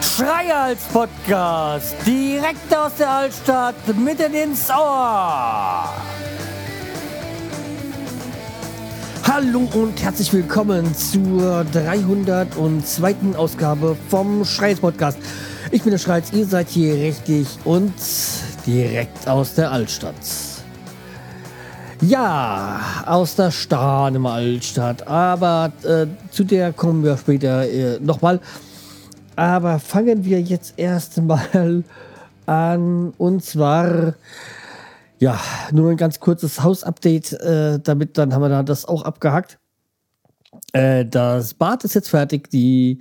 Schreihals 0.00 0.82
Podcast, 0.92 1.94
direkt 2.06 2.74
aus 2.76 2.94
der 2.98 3.10
Altstadt, 3.10 3.74
mitten 3.96 4.34
ins 4.34 4.70
Ohr. 4.70 5.94
Hallo 9.24 9.68
und 9.74 10.02
herzlich 10.02 10.32
willkommen 10.32 10.94
zur 10.94 11.64
302. 11.72 13.14
Ausgabe 13.36 13.96
vom 14.08 14.44
Schreihals 14.44 14.80
Podcast. 14.80 15.18
Ich 15.70 15.82
bin 15.82 15.92
der 15.92 15.98
Schreiz, 15.98 16.32
ihr 16.32 16.46
seid 16.46 16.68
hier 16.68 16.94
richtig 16.94 17.46
und 17.64 17.94
direkt 18.66 19.28
aus 19.28 19.54
der 19.54 19.70
Altstadt. 19.70 20.14
Ja, 22.02 22.80
aus 23.06 23.36
der 23.36 23.50
Stahnemer 23.50 24.32
Altstadt, 24.32 25.06
aber 25.06 25.72
äh, 25.82 26.06
zu 26.30 26.44
der 26.44 26.72
kommen 26.72 27.02
wir 27.02 27.16
später 27.16 27.68
äh, 27.68 27.98
nochmal. 28.00 28.40
Aber 29.34 29.78
fangen 29.78 30.24
wir 30.24 30.40
jetzt 30.40 30.74
erstmal 30.78 31.84
an 32.46 33.12
und 33.16 33.44
zwar 33.44 34.14
ja, 35.18 35.40
nur 35.72 35.90
ein 35.90 35.96
ganz 35.96 36.20
kurzes 36.20 36.62
Hausupdate, 36.62 37.32
äh, 37.32 37.80
damit 37.80 38.18
dann 38.18 38.34
haben 38.34 38.42
wir 38.42 38.50
da 38.50 38.62
das 38.62 38.84
auch 38.84 39.02
abgehakt. 39.02 39.58
Äh, 40.72 41.06
das 41.06 41.54
Bad 41.54 41.84
ist 41.84 41.94
jetzt 41.94 42.10
fertig, 42.10 42.50
die 42.50 42.98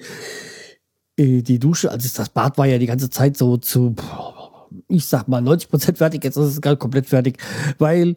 äh, 1.17 1.41
die 1.41 1.59
Dusche, 1.59 1.91
also 1.91 2.07
das 2.15 2.29
Bad 2.29 2.57
war 2.57 2.65
ja 2.65 2.77
die 2.77 2.85
ganze 2.85 3.09
Zeit 3.09 3.37
so 3.37 3.57
zu, 3.57 3.95
ich 4.87 5.05
sag 5.05 5.27
mal 5.27 5.41
90 5.41 5.69
Prozent 5.69 5.97
fertig, 5.97 6.23
jetzt 6.23 6.37
ist 6.37 6.45
es 6.45 6.61
gerade 6.61 6.77
komplett 6.77 7.07
fertig, 7.07 7.37
weil 7.77 8.15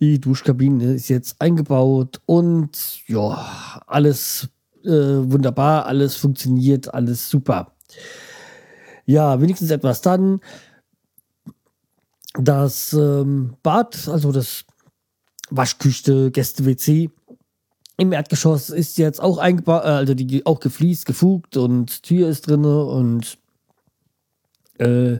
die 0.00 0.20
Duschkabine 0.20 0.94
ist 0.94 1.08
jetzt 1.08 1.40
eingebaut 1.40 2.20
und 2.26 2.70
ja, 3.06 3.82
alles 3.86 4.48
äh, 4.84 4.90
wunderbar, 4.90 5.86
alles 5.86 6.16
funktioniert, 6.16 6.92
alles 6.92 7.28
super. 7.28 7.72
Ja, 9.06 9.40
wenigstens 9.40 9.70
etwas 9.70 10.00
dann. 10.00 10.40
Das 12.34 12.92
ähm, 12.92 13.54
Bad, 13.62 14.08
also 14.08 14.32
das 14.32 14.64
Waschküche, 15.50 16.30
Gäste-WC, 16.30 17.10
im 17.96 18.12
Erdgeschoss 18.12 18.70
ist 18.70 18.96
jetzt 18.98 19.20
auch 19.20 19.38
eingebaut, 19.38 19.82
äh, 19.84 19.88
also 19.88 20.14
die 20.14 20.46
auch 20.46 20.60
gefliest, 20.60 21.06
gefugt 21.06 21.56
und 21.56 22.02
Tür 22.02 22.28
ist 22.28 22.46
drin 22.46 22.64
und 22.64 23.38
äh, 24.78 25.18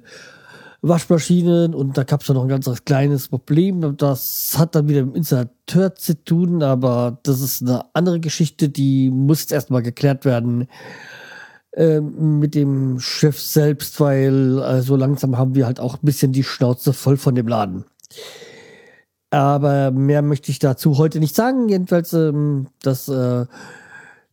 Waschmaschinen 0.80 1.74
und 1.74 1.98
da 1.98 2.04
gab 2.04 2.22
es 2.22 2.28
noch 2.28 2.42
ein 2.42 2.48
ganz 2.48 2.84
kleines 2.84 3.28
Problem. 3.28 3.96
Das 3.96 4.54
hat 4.56 4.74
dann 4.74 4.88
wieder 4.88 5.04
mit 5.04 5.14
dem 5.14 5.16
Installateur 5.16 5.94
zu 5.96 6.24
tun, 6.24 6.62
aber 6.62 7.18
das 7.24 7.40
ist 7.40 7.62
eine 7.62 7.84
andere 7.94 8.20
Geschichte, 8.20 8.68
die 8.68 9.10
muss 9.10 9.50
erstmal 9.50 9.82
geklärt 9.82 10.24
werden 10.24 10.68
äh, 11.72 12.00
mit 12.00 12.54
dem 12.54 13.00
Chef 13.00 13.40
selbst, 13.40 14.00
weil 14.00 14.58
äh, 14.60 14.80
so 14.82 14.94
langsam 14.94 15.36
haben 15.36 15.56
wir 15.56 15.66
halt 15.66 15.80
auch 15.80 15.94
ein 15.94 16.06
bisschen 16.06 16.32
die 16.32 16.44
Schnauze 16.44 16.92
voll 16.92 17.16
von 17.16 17.34
dem 17.34 17.48
Laden. 17.48 17.84
Aber 19.30 19.90
mehr 19.90 20.22
möchte 20.22 20.50
ich 20.50 20.60
dazu 20.60 20.96
heute 20.96 21.18
nicht 21.18 21.34
sagen. 21.34 21.68
Jedenfalls, 21.68 22.12
ähm, 22.12 22.68
dass 22.82 23.08
äh, 23.08 23.46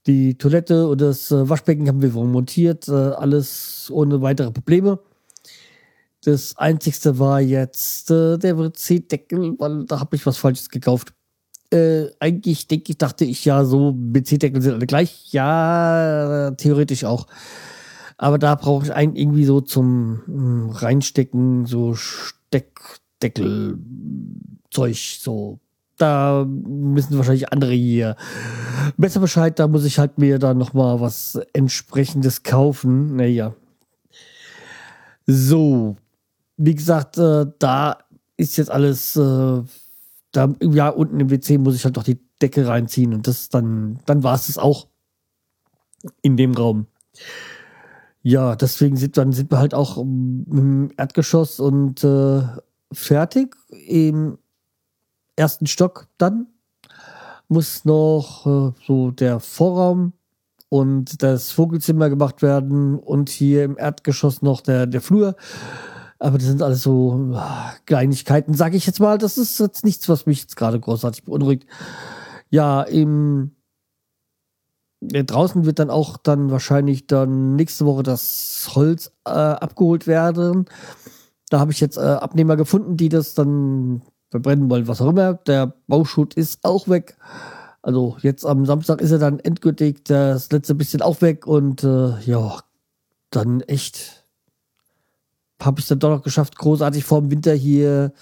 die 0.05 0.37
Toilette 0.37 0.87
und 0.87 1.01
das 1.01 1.31
äh, 1.31 1.49
Waschbecken 1.49 1.87
haben 1.87 2.03
wir 2.03 2.11
montiert, 2.11 2.87
alles 2.87 3.89
ohne 3.91 4.21
weitere 4.21 4.51
Probleme. 4.51 4.99
Das 6.25 6.57
einzigste 6.57 7.19
war 7.19 7.39
jetzt 7.39 8.09
äh, 8.09 8.39
der 8.39 8.57
WC-Deckel, 8.57 9.59
weil 9.59 9.85
da 9.85 9.99
habe 9.99 10.15
ich 10.15 10.25
was 10.25 10.37
Falsches 10.37 10.69
gekauft. 10.69 11.13
Äh, 11.71 12.07
eigentlich 12.19 12.67
denke 12.67 12.91
ich, 12.91 12.97
dachte 12.97 13.25
ich 13.25 13.45
ja, 13.45 13.63
so 13.63 13.93
WC-Deckel 13.95 14.59
sind 14.59 14.73
alle 14.73 14.87
gleich. 14.87 15.31
Ja, 15.31 16.49
theoretisch 16.57 17.03
auch. 17.03 17.27
Aber 18.17 18.39
da 18.39 18.55
brauche 18.55 18.85
ich 18.85 18.93
einen 18.93 19.15
irgendwie 19.15 19.45
so 19.45 19.61
zum 19.61 20.13
mh, 20.13 20.23
hm, 20.25 20.69
Reinstecken, 20.71 21.67
so 21.67 21.93
Steckdeckel 21.93 23.77
Zeug 24.71 25.19
so. 25.21 25.59
Da 25.97 26.43
müssen 26.43 27.17
wahrscheinlich 27.17 27.53
andere 27.53 27.73
hier 27.73 28.15
besser 28.97 29.19
Bescheid. 29.19 29.59
Da 29.59 29.67
muss 29.67 29.85
ich 29.85 29.99
halt 29.99 30.17
mir 30.17 30.39
da 30.39 30.55
noch 30.55 30.73
mal 30.73 30.99
was 31.01 31.39
entsprechendes 31.53 32.41
kaufen. 32.41 33.15
Naja. 33.15 33.53
So. 35.27 35.97
Wie 36.57 36.75
gesagt, 36.75 37.17
äh, 37.17 37.45
da 37.59 37.97
ist 38.37 38.57
jetzt 38.57 38.71
alles, 38.71 39.15
äh, 39.15 39.61
da, 40.31 40.53
ja, 40.61 40.89
unten 40.89 41.19
im 41.19 41.29
WC 41.29 41.57
muss 41.57 41.75
ich 41.75 41.85
halt 41.85 41.97
doch 41.97 42.03
die 42.03 42.19
Decke 42.41 42.67
reinziehen 42.67 43.13
und 43.13 43.27
das 43.27 43.49
dann, 43.49 43.99
dann 44.05 44.23
war 44.23 44.35
es 44.35 44.47
das 44.47 44.57
auch 44.57 44.87
in 46.21 46.37
dem 46.37 46.53
Raum. 46.53 46.87
Ja, 48.21 48.55
deswegen 48.55 48.97
sind, 48.97 49.17
dann 49.17 49.31
sind 49.31 49.51
wir 49.51 49.59
halt 49.59 49.73
auch 49.73 49.97
im 49.97 50.91
Erdgeschoss 50.97 51.59
und 51.59 52.03
äh, 52.03 52.41
fertig. 52.91 53.55
Im 53.69 54.37
ersten 55.35 55.67
Stock 55.67 56.07
dann 56.17 56.47
muss 57.47 57.85
noch 57.85 58.45
äh, 58.45 58.73
so 58.87 59.11
der 59.11 59.39
Vorraum 59.39 60.13
und 60.69 61.21
das 61.21 61.51
Vogelzimmer 61.51 62.09
gemacht 62.09 62.41
werden 62.41 62.97
und 62.97 63.29
hier 63.29 63.63
im 63.63 63.77
Erdgeschoss 63.77 64.41
noch 64.41 64.61
der, 64.61 64.87
der 64.87 65.01
Flur. 65.01 65.35
Aber 66.25 66.39
das 66.39 66.47
sind 66.47 66.63
alles 66.63 66.81
so 66.81 67.33
äh, 67.35 67.39
Kleinigkeiten, 67.85 68.55
sage 68.55 68.77
ich 68.77 68.87
jetzt 68.87 68.99
mal. 68.99 69.19
Das 69.19 69.37
ist 69.37 69.59
jetzt 69.59 69.85
nichts, 69.85 70.09
was 70.09 70.25
mich 70.25 70.41
jetzt 70.41 70.55
gerade 70.57 70.79
großartig 70.79 71.23
beunruhigt. 71.23 71.67
Ja, 72.49 72.81
im 72.81 73.51
draußen 75.03 75.65
wird 75.65 75.77
dann 75.77 75.91
auch 75.91 76.17
dann 76.17 76.49
wahrscheinlich 76.49 77.05
dann 77.05 77.55
nächste 77.55 77.85
Woche 77.85 78.01
das 78.01 78.71
Holz 78.73 79.11
äh, 79.27 79.29
abgeholt 79.29 80.07
werden. 80.07 80.65
Da 81.51 81.59
habe 81.59 81.71
ich 81.71 81.79
jetzt 81.79 81.97
äh, 81.97 82.01
Abnehmer 82.01 82.55
gefunden, 82.55 82.97
die 82.97 83.09
das 83.09 83.35
dann 83.35 84.01
verbrennen 84.31 84.67
wollen, 84.67 84.87
was 84.87 85.01
auch 85.01 85.09
immer. 85.09 85.35
Der 85.35 85.75
Bauschutt 85.85 86.33
ist 86.33 86.65
auch 86.65 86.87
weg. 86.87 87.17
Also 87.83 88.17
jetzt 88.21 88.47
am 88.47 88.65
Samstag 88.65 88.99
ist 88.99 89.11
er 89.11 89.19
dann 89.19 89.37
endgültig 89.37 90.03
das 90.05 90.51
letzte 90.51 90.73
bisschen 90.73 91.03
auch 91.03 91.21
weg 91.21 91.45
und 91.45 91.83
äh, 91.83 92.19
ja, 92.21 92.61
dann 93.29 93.61
echt 93.61 94.14
habe 95.61 95.79
ich 95.79 95.85
es 95.85 95.89
dann 95.89 95.99
doch 95.99 96.09
noch 96.09 96.23
geschafft, 96.23 96.57
großartig 96.57 97.03
vor 97.03 97.21
dem 97.21 97.31
Winter 97.31 97.53
hier 97.53 98.13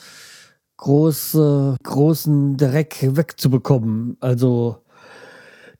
groß, 0.77 1.35
äh, 1.35 1.75
großen 1.83 2.57
Dreck 2.57 2.97
wegzubekommen. 3.01 4.17
Also 4.19 4.83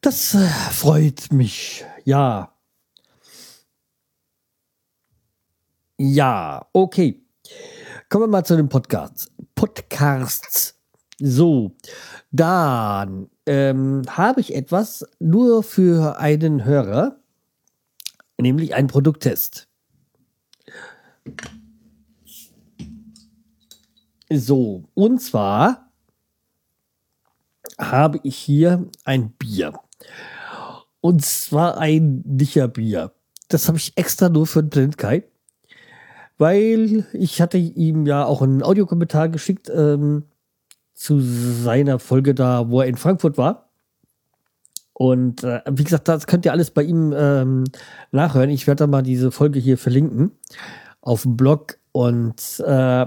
das 0.02 0.34
äh, 0.34 0.48
freut 0.72 1.32
mich. 1.32 1.86
Ja. 2.06 2.54
Ja, 5.98 6.68
okay. 6.74 7.22
Kommen 8.10 8.24
wir 8.24 8.28
mal 8.28 8.46
zu 8.46 8.56
den 8.56 8.70
Podcasts. 8.70 9.32
Podcasts. 9.56 10.80
So, 11.20 11.76
dann 12.32 13.30
ähm, 13.46 14.02
habe 14.10 14.42
ich 14.42 14.56
etwas 14.56 15.06
nur 15.20 15.64
für 15.64 16.18
einen 16.18 16.66
Hörer, 16.66 17.20
nämlich 18.40 18.74
einen 18.74 18.88
Produkttest. 18.88 19.68
So, 24.30 24.84
und 24.94 25.20
zwar 25.22 25.92
habe 27.80 28.20
ich 28.24 28.36
hier 28.36 28.88
ein 29.04 29.32
Bier. 29.32 29.74
Und 31.02 31.24
zwar 31.24 31.78
ein 31.78 32.24
Dicher-Bier. 32.26 33.12
Das 33.50 33.68
habe 33.68 33.78
ich 33.78 33.94
extra 33.96 34.30
nur 34.30 34.48
für 34.48 34.64
den 34.64 34.70
Planet 34.70 34.98
Kai 34.98 35.24
weil 36.38 37.06
ich 37.14 37.42
hatte 37.42 37.58
ihm 37.58 38.06
ja 38.06 38.26
auch 38.26 38.42
einen 38.42 38.64
Audiokommentar 38.64 39.30
geschickt 39.30 39.72
ähm, 39.74 40.24
zu 40.94 41.20
seiner 41.20 42.00
Folge 42.00 42.36
da, 42.36 42.70
wo 42.70 42.82
er 42.82 42.88
in 42.88 42.98
Frankfurt 42.98 43.38
war. 43.38 43.70
Und 44.94 45.44
äh, 45.44 45.62
wie 45.72 45.84
gesagt, 45.84 46.08
das 46.08 46.28
könnt 46.28 46.46
ihr 46.46 46.52
alles 46.52 46.72
bei 46.72 46.84
ihm 46.84 47.14
ähm, 47.16 47.64
nachhören. 48.12 48.50
Ich 48.50 48.68
werde 48.68 48.84
da 48.84 48.88
mal 48.88 49.02
diese 49.02 49.32
Folge 49.32 49.60
hier 49.60 49.78
verlinken 49.78 50.32
auf 51.04 51.24
dem 51.24 51.38
Blog 51.38 51.78
und 51.92 52.64
äh, 52.66 53.06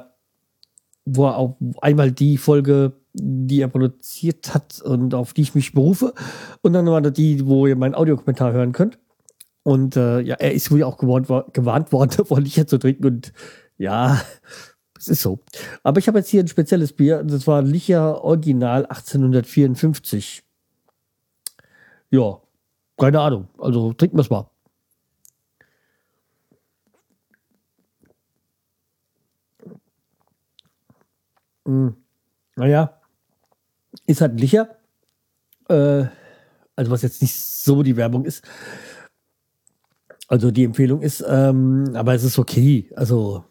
wo 1.05 1.27
er 1.27 1.37
auch 1.37 1.57
einmal 1.81 2.13
die 2.13 2.37
Folge, 2.37 2.93
die 3.15 3.63
er 3.63 3.69
produziert 3.69 4.55
hat 4.55 4.81
und 4.83 5.15
auf 5.15 5.33
die 5.33 5.43
ich 5.43 5.55
mich 5.55 5.73
berufe 5.73 6.13
und 6.63 6.73
dann 6.75 6.87
war 6.87 7.01
da 7.01 7.11
die, 7.11 7.47
wo 7.47 7.67
ihr 7.67 7.77
meinen 7.77 7.95
Audiokommentar 7.95 8.53
hören 8.53 8.73
könnt. 8.73 8.99
Und 9.63 9.97
äh, 9.97 10.21
ja, 10.21 10.37
er 10.37 10.53
ist 10.53 10.71
wohl 10.71 10.85
auch 10.85 10.97
gewarnt, 10.97 11.27
gewarnt 11.53 11.91
worden, 11.91 12.11
davon 12.17 12.43
Licher 12.45 12.69
zu 12.69 12.79
trinken. 12.79 13.05
Und 13.05 13.33
ja, 13.79 14.21
es 14.97 15.09
ist 15.09 15.23
so. 15.23 15.41
Aber 15.83 15.99
ich 15.99 16.07
habe 16.07 16.19
jetzt 16.19 16.29
hier 16.29 16.41
ein 16.41 16.49
spezielles 16.49 16.93
Bier. 16.93 17.25
Das 17.25 17.49
war 17.49 17.63
Licher 17.63 18.23
Original 18.23 18.87
1854. 18.87 20.45
Ja, 22.11 22.41
keine 22.97 23.21
Ahnung. 23.21 23.49
Also 23.59 23.93
trinken 23.93 24.17
wir 24.17 24.23
es 24.23 24.31
mal. 24.31 24.49
Hm. 31.67 31.97
Naja, 32.57 32.99
Ist 34.07 34.21
halt 34.21 34.41
Licher. 34.41 34.77
Äh, 35.69 36.05
also 36.77 36.91
was 36.91 37.03
jetzt 37.03 37.23
nicht 37.23 37.39
so 37.39 37.83
die 37.83 37.97
Werbung 37.97 38.25
ist. 38.25 38.45
Also 40.29 40.51
die 40.51 40.65
Empfehlung 40.65 41.03
ist, 41.03 41.25
ähm, 41.27 41.93
aber 41.95 42.15
es 42.15 42.25
ist 42.25 42.39
okay. 42.39 42.91
Also 42.97 43.45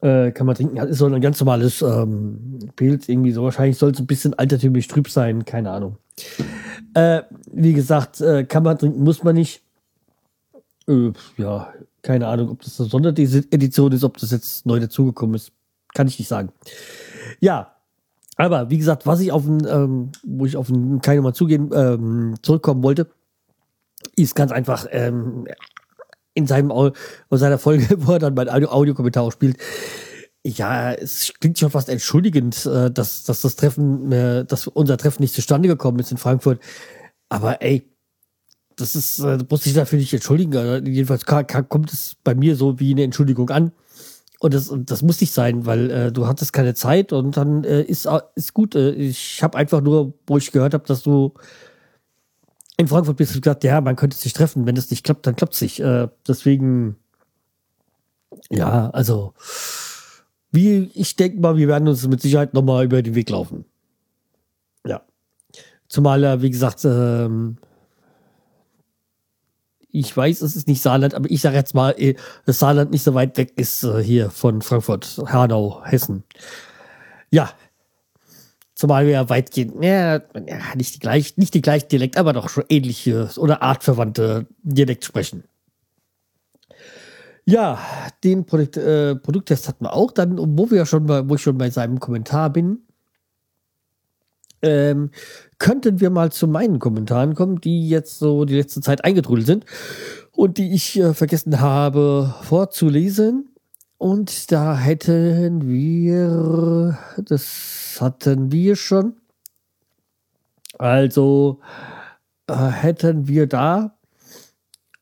äh, 0.00 0.30
kann 0.32 0.46
man 0.46 0.54
trinken. 0.54 0.76
Ist 0.76 0.98
so 0.98 1.06
ein 1.06 1.20
ganz 1.20 1.40
normales 1.40 1.82
ähm, 1.82 2.70
Pilz, 2.76 3.08
irgendwie 3.08 3.32
so. 3.32 3.42
Wahrscheinlich 3.42 3.78
soll 3.78 3.90
es 3.90 3.98
ein 3.98 4.06
bisschen 4.06 4.34
altertümlich 4.34 4.88
trüb 4.88 5.08
sein, 5.08 5.44
keine 5.44 5.70
Ahnung. 5.70 5.98
Äh, 6.94 7.22
wie 7.52 7.72
gesagt, 7.72 8.20
äh, 8.20 8.44
kann 8.44 8.62
man 8.62 8.78
trinken, 8.78 9.02
muss 9.02 9.22
man 9.22 9.34
nicht. 9.34 9.62
Äh, 10.88 11.12
ja, 11.36 11.72
keine 12.02 12.26
Ahnung, 12.26 12.50
ob 12.50 12.62
das 12.62 12.80
eine 12.80 12.88
Sonderedition 12.88 13.92
ist, 13.92 14.04
ob 14.04 14.18
das 14.18 14.30
jetzt 14.30 14.66
neu 14.66 14.80
dazugekommen 14.80 15.34
ist. 15.34 15.52
Kann 15.94 16.06
ich 16.06 16.18
nicht 16.18 16.28
sagen. 16.28 16.50
Ja, 17.40 17.74
aber 18.36 18.70
wie 18.70 18.78
gesagt, 18.78 19.06
was 19.06 19.20
ich 19.20 19.32
auf 19.32 19.44
den, 19.44 19.66
ähm, 19.68 20.12
wo 20.24 20.46
ich 20.46 20.56
auf 20.56 20.68
den 20.68 21.00
keine 21.00 21.20
mal 21.20 21.34
zugehen, 21.34 21.70
ähm, 21.74 22.34
zurückkommen 22.42 22.82
wollte, 22.82 23.10
ist 24.16 24.34
ganz 24.34 24.52
einfach 24.52 24.86
ähm, 24.90 25.46
in 26.34 26.46
seinem 26.46 26.70
in 26.70 27.38
seiner 27.38 27.58
Folge, 27.58 27.86
wo 28.06 28.12
er 28.12 28.18
dann 28.18 28.34
mein 28.34 28.48
Audiokommentar 28.48 29.24
Audio 29.24 29.30
spielt. 29.30 29.58
Ja, 30.42 30.92
es 30.92 31.34
klingt 31.38 31.58
schon 31.58 31.70
fast 31.70 31.90
entschuldigend, 31.90 32.64
äh, 32.64 32.90
dass, 32.90 33.24
dass 33.24 33.42
das 33.42 33.56
Treffen, 33.56 34.10
äh, 34.10 34.46
dass 34.46 34.66
unser 34.68 34.96
Treffen 34.96 35.22
nicht 35.22 35.34
zustande 35.34 35.68
gekommen 35.68 35.98
ist 35.98 36.10
in 36.10 36.16
Frankfurt. 36.16 36.60
Aber 37.28 37.60
ey, 37.60 37.90
das 38.80 38.96
ist, 38.96 39.18
äh, 39.20 39.38
muss 39.48 39.66
ich 39.66 39.74
dafür 39.74 39.98
nicht 39.98 40.12
entschuldigen. 40.12 40.86
Jedenfalls 40.86 41.24
kommt 41.26 41.92
es 41.92 42.16
bei 42.24 42.34
mir 42.34 42.56
so 42.56 42.80
wie 42.80 42.92
eine 42.92 43.04
Entschuldigung 43.04 43.50
an. 43.50 43.72
Und 44.40 44.54
das, 44.54 44.74
das 44.74 45.02
muss 45.02 45.20
nicht 45.20 45.34
sein, 45.34 45.66
weil 45.66 45.90
äh, 45.90 46.12
du 46.12 46.26
hattest 46.26 46.54
keine 46.54 46.72
Zeit 46.72 47.12
und 47.12 47.36
dann 47.36 47.62
äh, 47.64 47.82
ist, 47.82 48.08
ist 48.34 48.54
gut. 48.54 48.74
Äh, 48.74 48.92
ich 48.92 49.42
habe 49.42 49.58
einfach 49.58 49.82
nur, 49.82 50.14
wo 50.26 50.38
ich 50.38 50.50
gehört 50.50 50.72
habe, 50.72 50.86
dass 50.86 51.02
du 51.02 51.34
in 52.78 52.88
Frankfurt 52.88 53.18
bist, 53.18 53.34
gesagt, 53.34 53.64
ja, 53.64 53.82
man 53.82 53.96
könnte 53.96 54.16
sich 54.16 54.32
treffen. 54.32 54.64
Wenn 54.64 54.74
das 54.74 54.90
nicht 54.90 55.04
klappt, 55.04 55.26
dann 55.26 55.36
klappt 55.36 55.52
es 55.54 55.60
nicht. 55.60 55.80
Äh, 55.80 56.08
deswegen, 56.26 56.96
ja, 58.48 58.88
also, 58.90 59.34
wie 60.50 60.90
ich 60.94 61.16
denke 61.16 61.38
mal, 61.38 61.58
wir 61.58 61.68
werden 61.68 61.86
uns 61.86 62.08
mit 62.08 62.22
Sicherheit 62.22 62.54
nochmal 62.54 62.86
über 62.86 63.02
den 63.02 63.14
Weg 63.14 63.28
laufen. 63.28 63.66
Ja. 64.86 65.02
Zumal 65.88 66.24
er, 66.24 66.40
wie 66.40 66.50
gesagt, 66.50 66.82
ähm, 66.86 67.58
ich 69.92 70.16
weiß, 70.16 70.42
es 70.42 70.56
ist 70.56 70.68
nicht 70.68 70.82
Saarland, 70.82 71.14
aber 71.14 71.30
ich 71.30 71.40
sage 71.40 71.56
jetzt 71.56 71.74
mal, 71.74 71.94
äh, 71.98 72.14
das 72.46 72.58
Saarland 72.58 72.90
nicht 72.90 73.02
so 73.02 73.14
weit 73.14 73.36
weg 73.36 73.52
ist 73.56 73.82
äh, 73.84 74.02
hier 74.02 74.30
von 74.30 74.62
Frankfurt, 74.62 75.20
Hanau, 75.26 75.82
Hessen. 75.84 76.24
Ja. 77.30 77.50
Zumal 78.74 79.04
wir 79.04 79.12
ja 79.12 79.28
weitgehend, 79.28 79.84
ja, 79.84 80.22
nicht 80.74 80.94
die 80.94 81.00
gleichen, 81.00 81.38
nicht 81.38 81.52
die 81.52 81.60
gleichen 81.60 81.88
Dialekt, 81.88 82.16
aber 82.16 82.32
doch 82.32 82.48
schon 82.48 82.64
ähnliche 82.70 83.28
oder 83.36 83.62
artverwandte 83.62 84.46
Dialekt 84.62 85.04
sprechen. 85.04 85.44
Ja, 87.44 87.78
den 88.24 88.46
Produkt, 88.46 88.76
äh, 88.78 89.16
Produkttest 89.16 89.68
hatten 89.68 89.84
wir 89.84 89.92
auch 89.92 90.12
dann, 90.12 90.38
wo 90.38 90.70
wir 90.70 90.86
schon 90.86 91.06
bei, 91.06 91.28
wo 91.28 91.34
ich 91.34 91.42
schon 91.42 91.58
bei 91.58 91.68
seinem 91.68 92.00
Kommentar 92.00 92.50
bin. 92.50 92.78
Ähm, 94.62 95.10
könnten 95.58 96.00
wir 96.00 96.10
mal 96.10 96.32
zu 96.32 96.46
meinen 96.46 96.78
Kommentaren 96.78 97.34
kommen, 97.34 97.60
die 97.60 97.88
jetzt 97.88 98.18
so 98.18 98.44
die 98.44 98.56
letzte 98.56 98.80
Zeit 98.80 99.04
eingetrudelt 99.04 99.46
sind 99.46 99.64
und 100.32 100.58
die 100.58 100.72
ich 100.74 100.98
äh, 100.98 101.14
vergessen 101.14 101.60
habe 101.60 102.34
vorzulesen. 102.42 103.54
Und 103.98 104.50
da 104.50 104.76
hätten 104.76 105.68
wir, 105.68 106.98
das 107.18 107.98
hatten 108.00 108.50
wir 108.50 108.76
schon. 108.76 109.16
Also 110.78 111.60
äh, 112.46 112.54
hätten 112.54 113.28
wir 113.28 113.46
da 113.46 113.98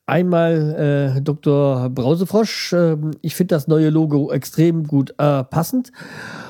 einmal 0.06 1.14
äh, 1.16 1.20
Dr. 1.20 1.90
Brausefrosch. 1.90 2.72
Äh, 2.72 2.96
ich 3.22 3.37
finde 3.37 3.54
das 3.54 3.69
neue 3.69 3.90
Logo 3.90 4.32
extrem 4.32 4.84
gut 4.84 5.14
äh, 5.19 5.44
passend. 5.44 5.93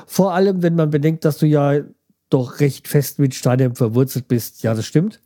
Vor 0.07 0.33
allem, 0.33 0.63
wenn 0.63 0.75
man 0.75 0.89
bedenkt, 0.89 1.25
dass 1.25 1.37
du 1.37 1.45
ja 1.45 1.81
doch 2.29 2.59
recht 2.59 2.87
fest 2.87 3.19
mit 3.19 3.33
Stadium 3.33 3.75
verwurzelt 3.75 4.27
bist. 4.27 4.63
Ja, 4.63 4.73
das 4.73 4.85
stimmt. 4.85 5.21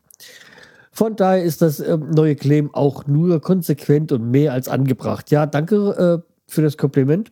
Von 0.91 1.15
daher 1.15 1.43
ist 1.43 1.61
das 1.61 1.79
äh, 1.79 1.97
neue 1.97 2.35
Claim 2.35 2.73
auch 2.73 3.07
nur 3.07 3.41
konsequent 3.41 4.11
und 4.11 4.29
mehr 4.29 4.53
als 4.53 4.67
angebracht. 4.67 5.31
Ja, 5.31 5.45
danke 5.45 6.23
äh, 6.25 6.31
für 6.47 6.61
das 6.61 6.77
Kompliment. 6.77 7.31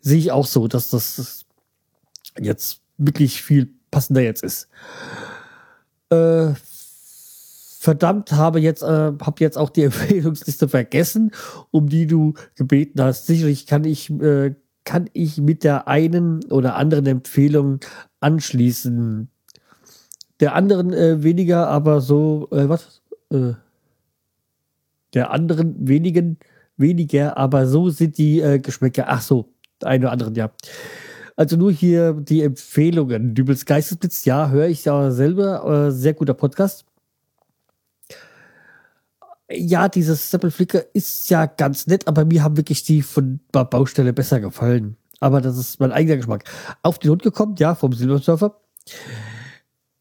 Sehe 0.00 0.18
ich 0.18 0.32
auch 0.32 0.46
so, 0.46 0.66
dass 0.66 0.90
das 0.90 1.44
jetzt 2.38 2.80
wirklich 2.96 3.42
viel 3.42 3.70
passender 3.90 4.22
jetzt 4.22 4.42
ist. 4.42 4.68
Äh, 6.10 6.54
verdammt, 7.80 8.32
habe 8.32 8.60
jetzt, 8.60 8.82
äh, 8.82 8.86
habe 8.86 9.34
jetzt 9.38 9.58
auch 9.58 9.70
die 9.70 9.82
Empfehlungsliste 9.84 10.68
vergessen, 10.68 11.32
um 11.70 11.88
die 11.88 12.06
du 12.06 12.34
gebeten 12.56 13.02
hast. 13.02 13.26
Sicherlich 13.26 13.66
kann 13.66 13.84
ich, 13.84 14.10
äh, 14.10 14.54
kann 14.90 15.08
ich 15.12 15.38
mit 15.38 15.62
der 15.62 15.86
einen 15.86 16.44
oder 16.50 16.74
anderen 16.74 17.06
Empfehlung 17.06 17.78
anschließen. 18.18 19.28
Der 20.40 20.56
anderen 20.56 20.92
äh, 20.92 21.22
weniger, 21.22 21.68
aber 21.68 22.00
so, 22.00 22.48
äh, 22.50 22.68
was? 22.68 23.00
Äh, 23.32 23.52
der 25.14 25.30
anderen 25.30 25.86
wenigen, 25.86 26.38
weniger, 26.76 27.36
aber 27.36 27.68
so 27.68 27.88
sind 27.88 28.18
die 28.18 28.40
äh, 28.40 28.58
Geschmäcker. 28.58 29.04
Ach 29.06 29.22
so, 29.22 29.52
eine 29.84 30.06
oder 30.06 30.12
anderen, 30.12 30.34
ja. 30.34 30.50
Also 31.36 31.56
nur 31.56 31.70
hier 31.70 32.14
die 32.14 32.42
Empfehlungen. 32.42 33.36
Dübels 33.36 33.66
Geistesblitz, 33.66 34.24
ja, 34.24 34.50
höre 34.50 34.66
ich 34.66 34.84
ja 34.84 35.12
selber. 35.12 35.86
Äh, 35.86 35.92
sehr 35.92 36.14
guter 36.14 36.34
Podcast. 36.34 36.84
Ja, 39.52 39.88
dieses 39.88 40.30
Seppelflicker 40.30 40.84
ist 40.94 41.28
ja 41.30 41.46
ganz 41.46 41.86
nett, 41.86 42.06
aber 42.06 42.24
mir 42.24 42.42
haben 42.42 42.56
wirklich 42.56 42.84
die 42.84 43.02
von 43.02 43.40
Baustelle 43.52 44.12
besser 44.12 44.40
gefallen 44.40 44.96
aber 45.20 45.40
das 45.40 45.58
ist 45.58 45.78
mein 45.78 45.92
eigener 45.92 46.16
Geschmack. 46.16 46.44
Auf 46.82 46.98
den 46.98 47.10
Hund 47.10 47.22
gekommen, 47.22 47.54
ja, 47.58 47.74
vom 47.74 47.92
Silbersurfer. 47.92 48.58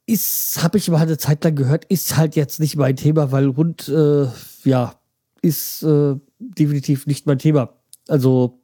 Ist, 0.05 0.63
habe 0.63 0.77
ich 0.77 0.89
mal 0.89 1.01
eine 1.01 1.17
Zeit 1.17 1.43
lang 1.43 1.55
gehört, 1.55 1.85
ist 1.85 2.17
halt 2.17 2.35
jetzt 2.35 2.59
nicht 2.59 2.77
mein 2.77 2.95
Thema, 2.95 3.31
weil 3.31 3.55
Hund, 3.55 3.87
äh, 3.89 4.27
ja, 4.63 4.95
ist 5.41 5.83
äh, 5.83 6.15
definitiv 6.39 7.05
nicht 7.05 7.27
mein 7.27 7.37
Thema. 7.37 7.75
Also, 8.07 8.59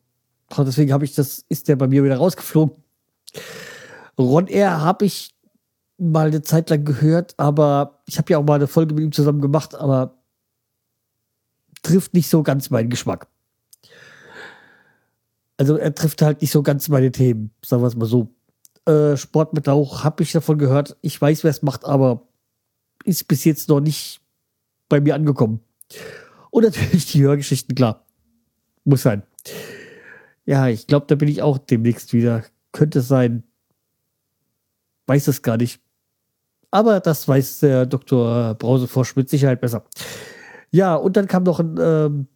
deswegen 0.58 0.92
habe 0.92 1.06
ich 1.06 1.14
das, 1.14 1.46
ist 1.50 1.68
der 1.68 1.76
bei 1.76 1.88
mir 1.88 2.04
wieder 2.04 2.18
rausgeflogen. 2.18 2.76
Ron 4.18 4.48
Air 4.48 4.82
habe 4.82 5.06
ich 5.06 5.36
mal 5.98 6.27
eine 6.27 6.42
Zeit 6.42 6.70
lang 6.70 6.84
gehört, 6.84 7.36
aber 7.38 8.01
ich 8.08 8.18
habe 8.18 8.32
ja 8.32 8.39
auch 8.39 8.44
mal 8.46 8.56
eine 8.56 8.68
Folge 8.68 8.96
mit 8.96 9.04
ihm 9.04 9.12
zusammen 9.12 9.42
gemacht, 9.42 9.75
aber 9.75 10.18
trifft 11.86 12.13
nicht 12.13 12.30
so 12.30 12.44
ganz 12.44 12.70
meinen 12.70 12.89
Geschmack 12.89 13.27
also 15.58 15.77
er 15.77 15.94
trifft 15.96 16.22
halt 16.22 16.42
nicht 16.42 16.51
so 16.51 16.63
ganz 16.63 16.89
meine 16.89 17.12
Themen, 17.12 17.51
sagen 17.63 17.82
wir 17.82 17.88
es 17.88 17.96
mal 17.96 18.06
so. 18.06 18.34
Äh, 18.86 19.18
Sport 19.18 19.54
mit 19.54 19.65
Lauch 19.68 20.04
habe 20.04 20.24
ich 20.24 20.32
davon 20.32 20.58
gehört. 20.58 20.98
Ich 21.01 21.20
weiß, 21.20 21.44
wer 21.44 21.51
es 21.51 21.62
macht, 21.62 21.86
aber 21.86 22.27
ist 23.04 23.27
bis 23.27 23.44
jetzt 23.46 23.70
noch 23.70 23.80
nicht 23.80 24.22
bei 24.89 25.00
mir 25.00 25.15
angekommen. 25.15 25.62
Und 26.51 26.63
natürlich 26.63 27.12
die 27.12 27.24
Hörgeschichten, 27.24 27.75
klar. 27.75 28.06
Muss 28.84 29.01
sein. 29.01 29.24
Ja, 30.46 30.68
ich 30.68 30.88
glaube, 30.88 31.08
da 31.08 31.15
bin 31.15 31.27
ich 31.27 31.42
auch 31.42 31.58
demnächst 31.58 32.13
wieder. 32.13 32.44
Könnte 32.72 33.01
sein. 33.01 33.44
Weiß 35.08 35.27
es 35.27 35.42
gar 35.42 35.58
nicht. 35.58 35.82
Aber 36.70 37.00
das 37.00 37.27
weiß 37.27 37.62
der 37.62 37.86
Dr. 37.86 38.54
Brauseforsch 38.56 39.15
mit 39.15 39.30
Sicherheit 39.30 39.62
besser. 39.62 39.86
Ja, 40.72 40.95
und 40.95 41.17
dann 41.17 41.27
kam 41.27 41.43
noch 41.43 41.60
ein 41.60 41.77
ähm, 41.79 42.27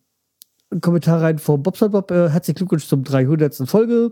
ein 0.71 0.81
Kommentar 0.81 1.21
rein 1.21 1.39
vom 1.39 1.63
Bobson 1.63 1.91
Bob. 1.91 2.11
Äh, 2.11 2.29
herzlichen 2.29 2.57
Glückwunsch 2.57 2.87
zum 2.87 3.03
300. 3.03 3.55
Folge. 3.67 4.11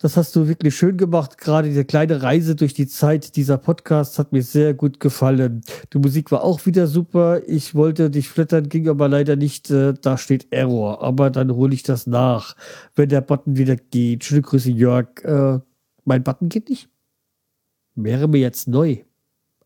Das 0.00 0.16
hast 0.16 0.36
du 0.36 0.46
wirklich 0.46 0.76
schön 0.76 0.96
gemacht. 0.96 1.38
Gerade 1.38 1.68
diese 1.68 1.84
kleine 1.84 2.22
Reise 2.22 2.54
durch 2.54 2.72
die 2.72 2.86
Zeit 2.86 3.34
dieser 3.34 3.58
Podcast 3.58 4.20
hat 4.20 4.30
mir 4.30 4.44
sehr 4.44 4.72
gut 4.72 5.00
gefallen. 5.00 5.62
Die 5.92 5.98
Musik 5.98 6.30
war 6.30 6.44
auch 6.44 6.64
wieder 6.66 6.86
super. 6.86 7.42
Ich 7.48 7.74
wollte 7.74 8.08
dich 8.08 8.28
flattern, 8.28 8.68
ging 8.68 8.88
aber 8.88 9.08
leider 9.08 9.34
nicht. 9.34 9.70
Äh, 9.70 9.94
da 10.00 10.16
steht 10.16 10.52
Error. 10.52 11.02
Aber 11.02 11.30
dann 11.30 11.52
hole 11.52 11.74
ich 11.74 11.82
das 11.82 12.06
nach, 12.06 12.54
wenn 12.94 13.08
der 13.08 13.22
Button 13.22 13.56
wieder 13.56 13.74
geht. 13.74 14.22
Schöne 14.22 14.42
Grüße, 14.42 14.70
Jörg. 14.70 15.24
Äh, 15.24 15.58
mein 16.04 16.22
Button 16.22 16.48
geht 16.48 16.68
nicht. 16.68 16.88
Wäre 17.96 18.28
mir 18.28 18.38
jetzt 18.38 18.68
neu. 18.68 18.98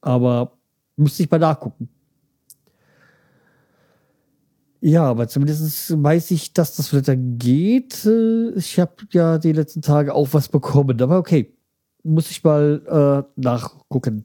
Aber 0.01 0.57
müsste 0.97 1.23
ich 1.23 1.31
mal 1.31 1.39
nachgucken. 1.39 1.91
Ja, 4.85 5.05
aber 5.05 5.29
zumindest 5.29 6.03
weiß 6.03 6.33
ich, 6.33 6.55
dass 6.55 6.75
das 6.75 6.93
Wetter 6.93 7.15
geht. 7.15 8.05
Äh, 8.05 8.51
ich 8.57 8.81
habe 8.81 8.93
ja 9.13 9.39
die 9.39 9.53
letzten 9.53 9.81
Tage 9.81 10.13
auch 10.13 10.31
was 10.33 10.49
bekommen, 10.49 11.01
aber 11.01 11.19
okay. 11.19 11.57
Muss 12.03 12.33
ich 12.33 12.43
mal 12.43 13.25
äh, 13.37 13.41
nachgucken. 13.41 14.25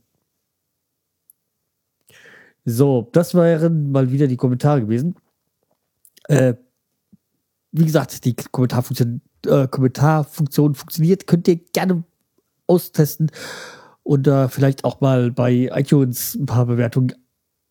So, 2.66 3.08
das 3.12 3.36
wären 3.36 3.92
mal 3.92 4.12
wieder 4.12 4.26
die 4.26 4.36
Kommentare 4.36 4.82
gewesen. 4.82 5.16
Äh, 6.28 6.56
wie 7.72 7.86
gesagt, 7.86 8.26
die 8.26 8.36
Kommentarfunktion, 8.36 9.22
äh, 9.46 9.68
Kommentarfunktion 9.68 10.74
funktioniert. 10.74 11.28
Könnt 11.28 11.48
ihr 11.48 11.58
gerne 11.58 12.04
austesten 12.66 13.30
und 14.02 14.26
äh, 14.26 14.50
vielleicht 14.50 14.86
auch 14.86 15.02
mal 15.02 15.32
bei 15.32 15.70
iTunes 15.72 16.34
ein 16.34 16.48
paar 16.48 16.66
Bewertungen 16.66 17.14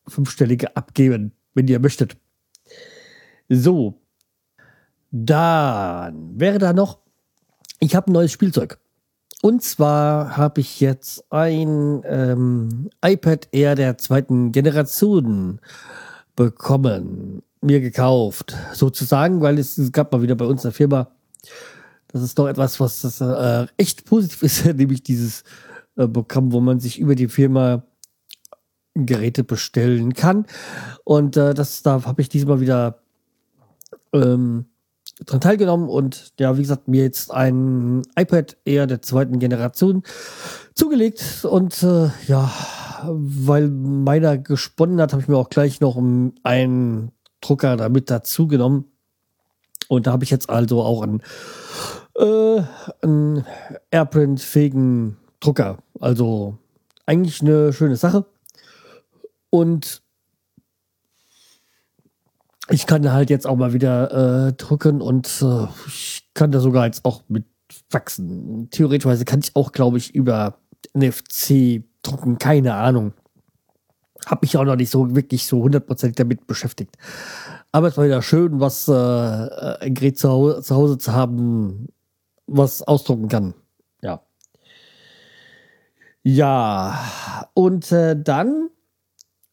fünfstellige 0.07 0.77
abgeben, 0.77 1.33
wenn 1.55 1.67
ihr 1.67 1.81
möchtet. 1.81 2.17
So, 3.49 4.01
dann 5.11 6.39
wäre 6.39 6.59
da 6.59 6.73
noch, 6.73 6.99
ich 7.79 7.95
habe 7.95 8.11
ein 8.11 8.13
neues 8.13 8.33
Spielzeug. 8.33 8.79
Und 9.43 9.63
zwar 9.63 10.37
habe 10.37 10.61
ich 10.61 10.81
jetzt 10.81 11.25
ein 11.31 12.03
ähm, 12.05 12.91
iPad 13.05 13.49
Air 13.53 13.75
der 13.75 13.99
zweiten 13.99 14.51
Generation 14.51 15.61
bekommen, 16.35 17.43
mir 17.61 17.81
gekauft, 17.81 18.57
sozusagen, 18.73 19.41
weil 19.43 19.59
es, 19.59 19.79
es 19.79 19.93
gab 19.93 20.13
mal 20.13 20.23
wieder 20.23 20.35
bei 20.35 20.47
uns 20.47 20.65
in 20.65 20.71
der 20.71 20.75
Firma, 20.75 21.11
das 22.09 22.23
ist 22.23 22.39
doch 22.39 22.49
etwas, 22.49 22.81
was 22.81 23.03
das, 23.03 23.21
äh, 23.21 23.67
echt 23.77 24.05
positiv 24.05 24.43
ist, 24.43 24.65
nämlich 24.65 25.03
dieses 25.03 25.45
äh, 25.97 26.09
Programm, 26.09 26.53
wo 26.53 26.61
man 26.61 26.81
sich 26.81 26.99
über 26.99 27.15
die 27.15 27.29
Firma 27.29 27.85
Geräte 28.95 29.45
bestellen 29.45 30.15
kann. 30.15 30.47
Und 31.05 31.37
äh, 31.37 31.53
das 31.53 31.83
da 31.83 32.05
habe 32.05 32.23
ich 32.23 32.29
diesmal 32.29 32.61
wieder 32.61 33.03
ähm, 34.17 34.67
dran 35.25 35.41
teilgenommen 35.41 35.89
und 35.89 36.33
ja, 36.39 36.57
wie 36.57 36.63
gesagt, 36.63 36.89
mir 36.89 37.03
jetzt 37.03 37.33
ein 37.33 38.03
iPad 38.17 38.57
eher 38.65 38.87
der 38.87 39.03
zweiten 39.03 39.39
Generation 39.39 40.03
zugelegt 40.75 41.45
und 41.45 41.83
äh, 41.83 42.11
ja, 42.27 42.53
weil 43.05 43.69
meiner 43.69 44.37
gesponnen 44.39 45.01
hat, 45.01 45.13
habe 45.13 45.23
ich 45.23 45.29
mir 45.29 45.37
auch 45.37 45.49
gleich 45.49 45.81
noch 45.81 45.97
einen 46.43 47.13
Drucker 47.41 47.77
damit 47.77 48.11
dazu 48.11 48.47
genommen 48.47 48.87
und 49.89 50.07
da 50.07 50.13
habe 50.13 50.25
ich 50.25 50.31
jetzt 50.31 50.51
also 50.51 50.83
auch 50.83 51.03
einen, 51.03 51.23
äh, 52.17 52.63
einen 53.03 53.45
Airprint-fähigen 53.91 55.17
Drucker. 55.41 55.79
Also 56.01 56.59
eigentlich 57.07 57.41
eine 57.41 57.73
schöne 57.73 57.97
Sache 57.97 58.27
und 59.51 60.03
ich 62.69 62.87
kann 62.87 63.13
halt 63.13 63.31
jetzt 63.31 63.47
auch 63.47 63.57
mal 63.57 63.73
wieder 63.73 64.49
äh, 64.49 64.53
drücken 64.53 65.01
und 65.01 65.43
äh, 65.43 65.67
ich 65.87 66.29
kann 66.35 66.53
da 66.53 66.61
sogar 66.61 66.87
jetzt 66.87 67.05
auch 67.05 67.23
mit 67.29 67.45
wachsen. 67.91 68.69
Theoretisch 68.71 69.25
kann 69.25 69.41
ich 69.41 69.55
auch, 69.55 69.73
glaube 69.73 69.99
ich, 69.99 70.15
über 70.15 70.59
NFC 70.95 71.85
drucken, 72.03 72.39
keine 72.39 72.75
Ahnung. 72.75 73.13
Hab 74.25 74.43
mich 74.43 74.57
auch 74.57 74.65
noch 74.65 74.77
nicht 74.77 74.91
so 74.91 75.15
wirklich 75.15 75.47
so 75.47 75.63
hundertprozentig 75.63 76.17
damit 76.17 76.47
beschäftigt. 76.47 76.97
Aber 77.71 77.89
es 77.89 77.97
war 77.97 78.05
wieder 78.05 78.23
schön, 78.23 78.59
was 78.61 78.89
äh, 78.89 78.93
ein 78.93 79.95
Gerät 79.95 80.19
zu 80.19 80.29
Hause, 80.29 80.63
zu 80.63 80.75
Hause 80.75 80.99
zu 80.99 81.13
haben, 81.13 81.89
was 82.47 82.83
ausdrucken 82.83 83.29
kann. 83.29 83.55
Ja. 84.03 84.23
Ja, 86.23 87.49
und 87.55 87.93
äh, 87.93 88.21
dann 88.21 88.71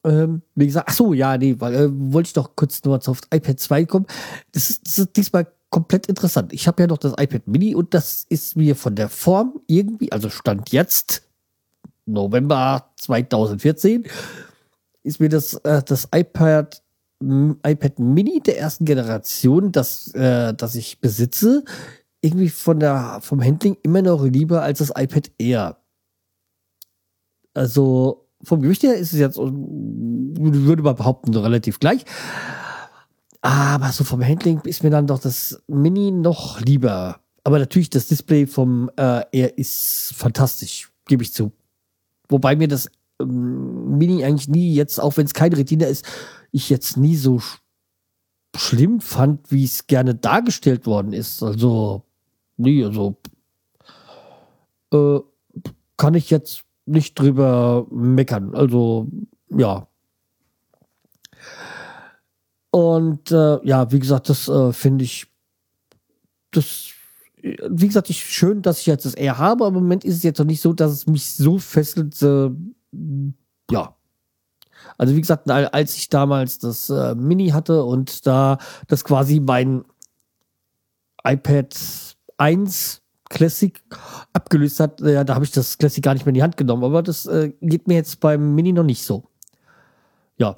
ähm, 0.04 0.42
wie 0.56 0.66
gesagt, 0.66 0.90
ach 0.90 0.94
so, 0.94 1.14
ja, 1.14 1.38
nee, 1.38 1.56
weil, 1.60 1.74
äh, 1.74 1.90
wollte 1.92 2.28
ich 2.28 2.34
doch 2.34 2.56
kurz 2.56 2.84
nur 2.84 3.00
auf 3.06 3.22
iPad 3.34 3.60
2 3.60 3.86
kommen. 3.86 4.06
Das 4.52 4.70
ist, 4.70 4.86
das 4.86 5.00
ist 5.00 5.16
diesmal 5.16 5.48
komplett 5.70 6.08
interessant. 6.08 6.54
Ich 6.54 6.68
habe 6.68 6.84
ja 6.84 6.88
noch 6.88 6.98
das 6.98 7.14
iPad 7.18 7.48
Mini 7.48 7.74
und 7.74 7.94
das 7.94 8.26
ist 8.30 8.56
mir 8.56 8.76
von 8.76 8.96
der 8.96 9.10
Form 9.10 9.60
irgendwie, 9.68 10.12
also 10.12 10.30
Stand 10.30 10.72
jetzt, 10.72 11.24
November 12.06 12.92
2014, 12.98 14.06
ist 15.04 15.20
mir 15.20 15.30
das, 15.30 15.56
äh, 15.56 15.82
das 15.84 16.10
iPad, 16.14 16.82
iPad 17.22 18.00
Mini 18.00 18.42
der 18.42 18.60
ersten 18.60 18.86
Generation, 18.86 19.72
das, 19.72 20.14
äh, 20.14 20.54
das 20.54 20.76
ich 20.76 21.00
besitze, 21.00 21.64
irgendwie 22.22 22.50
von 22.50 22.80
der, 22.80 23.20
vom 23.22 23.42
Handling 23.44 23.78
immer 23.84 24.02
noch 24.02 24.24
lieber 24.24 24.62
als 24.62 24.80
das 24.80 24.92
iPad 24.96 25.32
Air. 25.38 25.78
Also, 27.54 28.23
vom 28.44 28.62
Gewicht 28.62 28.84
her 28.84 28.96
ist 28.96 29.14
es 29.14 29.20
jetzt, 29.20 29.38
würde 29.38 30.84
man 30.84 30.96
behaupten, 30.96 31.36
relativ 31.36 31.80
gleich. 31.80 32.06
Aber 33.42 33.92
so 33.92 34.04
vom 34.04 34.24
Handling 34.24 34.62
ist 34.62 34.84
mir 34.84 34.90
dann 34.90 35.08
doch 35.08 35.20
das 35.20 35.62
Mini 35.68 36.12
noch 36.12 36.62
lieber. 36.62 37.20
Aber 37.44 37.60
natürlich, 37.60 37.90
das 37.90 38.08
Display 38.08 38.48
vom 38.48 38.90
äh, 38.96 39.24
Air 39.32 39.58
ist 39.58 40.14
fantastisch, 40.16 40.92
gebe 41.08 41.24
ich 41.24 41.34
zu. 41.34 41.52
Wobei 42.30 42.56
mir 42.56 42.70
das 42.70 42.90
ähm, 43.20 43.98
Mini 43.98 44.24
eigentlich 44.24 44.48
nie 44.48 44.74
jetzt, 44.74 45.00
auch 45.00 45.18
wenn 45.18 45.26
es 45.26 45.34
kein 45.34 45.52
Retina 45.52 45.88
ist, 45.88 46.06
ich 46.52 46.70
jetzt 46.70 46.98
nie 46.98 47.16
so 47.16 47.40
sch 47.40 47.60
schlimm 48.56 49.02
fand, 49.02 49.52
wie 49.52 49.66
es 49.66 49.88
gerne 49.88 50.14
dargestellt 50.14 50.86
worden 50.86 51.12
ist. 51.12 51.42
Also, 51.42 52.04
nee, 52.56 52.84
also 52.84 53.18
äh, 54.94 55.20
kann 55.98 56.14
ich 56.14 56.30
jetzt 56.30 56.63
nicht 56.86 57.20
drüber 57.20 57.88
meckern. 57.92 58.56
Also, 58.56 59.08
ja. 59.50 59.88
Und 62.72 63.32
äh, 63.32 63.66
ja, 63.66 63.92
wie 63.92 64.00
gesagt, 64.00 64.30
das 64.30 64.48
äh, 64.48 64.74
finde 64.74 65.04
ich, 65.04 65.28
das, 66.52 66.90
wie 67.42 67.88
gesagt, 67.88 68.10
ich 68.10 68.24
schön, 68.24 68.62
dass 68.62 68.80
ich 68.80 68.88
jetzt 68.88 69.06
das 69.06 69.14
R 69.14 69.38
habe, 69.38 69.66
aber 69.66 69.78
im 69.78 69.84
Moment 69.84 70.04
ist 70.04 70.16
es 70.16 70.24
jetzt 70.24 70.40
noch 70.40 70.46
nicht 70.46 70.62
so, 70.62 70.74
dass 70.74 70.92
es 70.92 71.08
mich 71.08 71.26
so 71.26 71.60
fesselt. 71.60 72.22
Äh, 72.22 72.50
ja. 73.70 73.96
Also 74.98 75.16
wie 75.16 75.22
gesagt, 75.22 75.50
als 75.50 75.96
ich 75.96 76.10
damals 76.10 76.60
das 76.60 76.90
äh, 76.90 77.16
Mini 77.16 77.50
hatte 77.50 77.84
und 77.84 78.26
da 78.26 78.58
das 78.88 79.04
quasi 79.04 79.40
mein 79.40 79.86
iPad 81.24 81.76
1 82.38 83.03
Classic 83.34 83.82
abgelöst 84.32 84.80
hat, 84.80 85.02
ja, 85.02 85.24
da 85.24 85.34
habe 85.34 85.44
ich 85.44 85.52
das 85.52 85.80
Classic 85.80 86.04
gar 86.04 86.14
nicht 86.14 86.26
mehr 86.26 86.30
in 86.30 86.36
die 86.36 86.44
Hand 86.44 86.56
genommen. 86.56 86.84
Aber 86.84 87.02
das 87.02 87.26
äh, 87.26 87.52
geht 87.62 87.88
mir 87.88 87.96
jetzt 87.96 88.20
beim 88.20 88.54
Mini 88.54 88.72
noch 88.72 88.84
nicht 88.84 89.04
so. 89.04 89.24
Ja. 90.38 90.58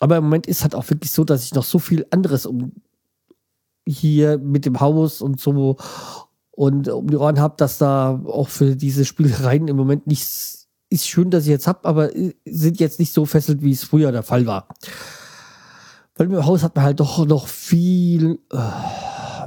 Aber 0.00 0.16
im 0.16 0.24
Moment 0.24 0.46
ist 0.46 0.62
halt 0.62 0.74
auch 0.74 0.88
wirklich 0.88 1.10
so, 1.10 1.24
dass 1.24 1.44
ich 1.44 1.54
noch 1.54 1.64
so 1.64 1.78
viel 1.78 2.06
anderes 2.10 2.46
um 2.46 2.72
hier 3.86 4.38
mit 4.38 4.64
dem 4.64 4.80
Haus 4.80 5.20
und 5.20 5.38
so 5.38 5.76
und 6.52 6.88
um 6.88 7.08
die 7.08 7.16
Ohren 7.16 7.38
habe, 7.38 7.56
dass 7.58 7.76
da 7.76 8.20
auch 8.24 8.48
für 8.48 8.74
diese 8.74 9.04
Spielereien 9.04 9.68
im 9.68 9.76
Moment 9.76 10.06
nichts 10.06 10.68
ist 10.88 11.08
schön, 11.08 11.30
dass 11.30 11.44
ich 11.44 11.50
jetzt 11.50 11.66
habe, 11.66 11.86
aber 11.86 12.14
äh, 12.16 12.34
sind 12.44 12.80
jetzt 12.80 13.00
nicht 13.00 13.12
so 13.12 13.26
fesselt, 13.26 13.62
wie 13.62 13.72
es 13.72 13.84
früher 13.84 14.12
der 14.12 14.22
Fall 14.22 14.46
war. 14.46 14.68
Weil 16.14 16.26
im 16.30 16.44
Haus 16.44 16.62
hat 16.62 16.76
man 16.76 16.84
halt 16.84 17.00
doch 17.00 17.26
noch 17.26 17.48
viel. 17.48 18.38
Äh, 18.50 18.58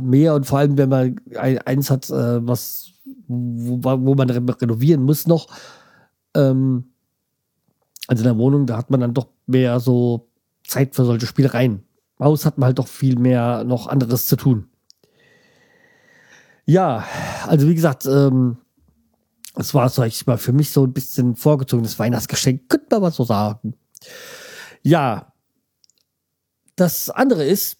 mehr 0.02 0.36
und 0.36 0.46
vor 0.46 0.60
allem, 0.60 0.78
wenn 0.78 0.90
man 0.90 1.16
eins 1.38 1.90
hat, 1.90 2.10
äh, 2.10 2.48
was, 2.48 2.92
wo, 3.28 3.80
wo 3.84 4.16
man 4.16 4.30
renovieren 4.30 5.04
muss 5.04 5.28
noch, 5.28 5.48
ähm, 6.36 6.86
also 8.08 8.22
in 8.22 8.28
der 8.28 8.38
Wohnung, 8.38 8.66
da 8.66 8.78
hat 8.78 8.90
man 8.92 9.00
dann 9.00 9.14
doch 9.14 9.28
mehr 9.48 9.80
so 9.80 10.30
Zeit 10.64 10.96
für 10.96 11.06
solche 11.06 11.28
Spielereien. 11.28 11.84
Haus 12.20 12.46
hat 12.46 12.58
man 12.58 12.68
halt 12.68 12.80
doch 12.80 12.88
viel 12.88 13.18
mehr 13.18 13.64
noch 13.64 13.88
anderes 13.88 14.28
zu 14.28 14.36
tun. 14.36 14.70
Ja, 16.66 17.04
also 17.46 17.68
wie 17.68 17.76
gesagt, 17.76 18.06
ähm, 18.06 18.58
war, 19.54 19.90
sag 19.90 20.08
ich 20.08 20.26
mal, 20.26 20.38
für 20.38 20.54
mich 20.54 20.72
so 20.72 20.86
ein 20.86 20.94
bisschen 20.94 21.36
vorgezogenes 21.36 21.98
Weihnachtsgeschenk, 22.00 22.70
könnte 22.70 22.88
man 22.92 23.02
mal 23.02 23.12
so 23.12 23.24
sagen. 23.24 23.76
Ja, 24.82 25.34
das 26.76 27.10
andere 27.10 27.46
ist, 27.46 27.78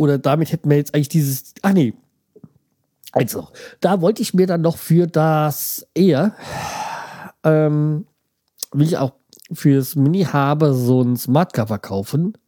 oder 0.00 0.16
damit 0.16 0.50
hätten 0.50 0.70
wir 0.70 0.78
jetzt 0.78 0.94
eigentlich 0.94 1.10
dieses, 1.10 1.52
ach 1.60 1.74
nee, 1.74 1.92
also, 3.12 3.48
da 3.80 4.00
wollte 4.00 4.22
ich 4.22 4.32
mir 4.32 4.46
dann 4.46 4.62
noch 4.62 4.78
für 4.78 5.06
das 5.06 5.86
eher, 5.94 6.34
ähm, 7.44 8.06
will 8.72 8.86
ich 8.86 8.96
auch 8.96 9.12
fürs 9.52 9.96
Mini 9.96 10.22
habe 10.22 10.72
so 10.72 11.02
ein 11.02 11.16
Smartcover 11.16 11.78
kaufen. 11.78 12.38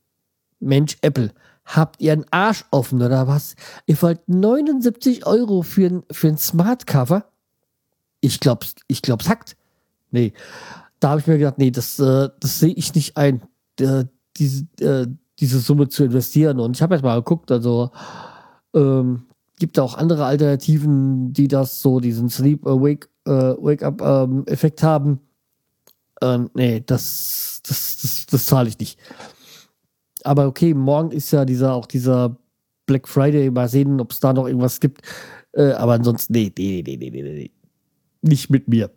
Mensch, 0.61 0.97
Apple, 1.03 1.33
habt 1.67 2.01
ihr 2.01 2.13
einen 2.13 2.25
Arsch 2.31 2.65
offen 2.71 3.03
oder 3.03 3.27
was? 3.27 3.55
Ihr 3.85 4.01
wollt 4.01 4.27
79 4.29 5.27
Euro 5.27 5.61
für 5.63 5.87
ein, 5.89 6.03
für 6.11 6.29
ein 6.29 6.39
Smartcover? 6.39 7.27
Ich 8.21 8.41
glaub's, 8.41 8.77
ich 8.87 9.03
glaub's 9.03 9.29
hackt. 9.29 9.57
Nee. 10.11 10.33
Da 11.01 11.11
habe 11.11 11.21
ich 11.21 11.27
mir 11.27 11.37
gedacht, 11.37 11.59
nee, 11.59 11.73
das, 11.73 11.99
äh, 11.99 12.31
das 12.41 12.61
sehe 12.61 12.73
ich 12.73 12.95
nicht 12.95 13.17
ein. 13.19 13.43
Äh, 13.79 14.05
diese, 14.37 14.65
äh, 14.81 15.07
diese 15.39 15.59
Summe 15.59 15.89
zu 15.89 16.05
investieren. 16.05 16.61
Und 16.61 16.77
ich 16.77 16.83
habe 16.83 16.95
jetzt 16.95 17.03
mal 17.03 17.17
geguckt, 17.17 17.51
also 17.51 17.91
ähm, 18.75 19.27
gibt 19.59 19.79
auch 19.79 19.97
andere 19.97 20.25
Alternativen, 20.25 21.33
die 21.33 21.49
das 21.49 21.83
so, 21.83 22.01
diesen 22.01 22.29
Sleep 22.29 22.67
Awake, 22.67 23.09
äh, 23.27 23.31
Wake-up-Effekt 23.31 24.83
ähm, 24.83 24.89
haben. 24.89 25.21
Ähm, 26.21 26.51
nee, 26.55 26.83
das, 26.85 27.61
das, 27.65 27.99
das, 28.03 28.27
das 28.27 28.47
zahle 28.47 28.69
ich 28.69 28.79
nicht. 28.79 28.99
Aber 30.25 30.47
okay, 30.47 30.75
morgen 30.75 31.11
ist 31.11 31.31
ja 31.33 31.45
dieser, 31.45 31.75
auch 31.75 31.87
dieser 31.87 32.37
Black 32.87 33.09
Friday, 33.09 33.51
mal 33.51 33.69
sehen, 33.69 34.01
ob 34.01 34.13
es 34.13 34.21
da 34.21 34.33
noch 34.33 34.47
irgendwas 34.47 34.81
gibt. 34.81 35.03
Äh, 35.53 35.73
aber 35.73 35.95
ansonsten, 35.95 36.33
nee, 36.33 36.53
nee, 36.57 36.83
nee, 36.85 36.97
nee, 36.97 37.11
nee, 37.11 37.23
nee. 37.23 37.51
Nicht 38.23 38.51
mit 38.51 38.69
mir. 38.69 38.91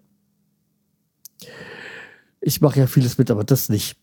Ich 2.42 2.62
mache 2.62 2.80
ja 2.80 2.88
vieles 2.88 3.18
mit, 3.18 3.32
aber 3.32 3.44
das 3.44 3.70
nicht. 3.70 3.98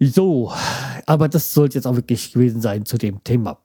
So, 0.00 0.52
aber 1.06 1.28
das 1.28 1.52
sollte 1.52 1.76
jetzt 1.76 1.86
auch 1.86 1.96
wirklich 1.96 2.32
gewesen 2.32 2.60
sein 2.60 2.84
zu 2.84 2.98
dem 2.98 3.22
Thema. 3.24 3.58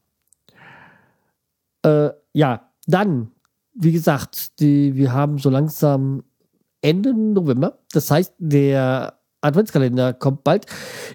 Äh, 1.83 2.09
ja, 2.33 2.69
dann 2.87 3.33
wie 3.73 3.91
gesagt, 3.91 4.59
die, 4.59 4.95
wir 4.95 5.13
haben 5.13 5.37
so 5.37 5.49
langsam 5.49 6.23
Ende 6.81 7.13
November. 7.13 7.79
Das 7.91 8.11
heißt, 8.11 8.33
der 8.37 9.19
Adventskalender 9.41 10.13
kommt 10.13 10.43
bald. 10.43 10.65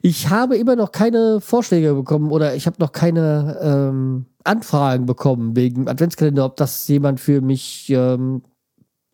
Ich 0.02 0.28
habe 0.28 0.56
immer 0.56 0.76
noch 0.76 0.92
keine 0.92 1.40
Vorschläge 1.40 1.94
bekommen 1.94 2.30
oder 2.30 2.54
ich 2.54 2.66
habe 2.66 2.76
noch 2.80 2.92
keine 2.92 3.58
ähm, 3.62 4.26
Anfragen 4.44 5.06
bekommen 5.06 5.56
wegen 5.56 5.88
Adventskalender, 5.88 6.44
ob 6.44 6.56
das 6.56 6.87
jemand 6.88 7.20
für 7.20 7.40
mich 7.40 7.90
ähm, 7.90 8.42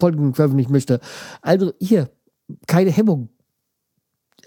Folgen 0.00 0.34
veröffentlichen 0.34 0.73
möchte. 0.73 1.00
Also 1.42 1.73
hier, 1.80 2.11
keine 2.66 2.90
Hemmung. 2.90 3.28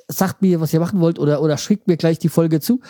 Sagt 0.08 0.42
mir, 0.42 0.62
was 0.62 0.74
ihr 0.74 0.80
machen 0.80 1.00
wollt 1.00 1.20
oder, 1.20 1.42
oder 1.42 1.58
schickt 1.58 1.88
mir 1.88 1.98
gleich 1.98 2.20
die 2.20 2.30
Folge 2.30 2.60
zu 2.60 2.82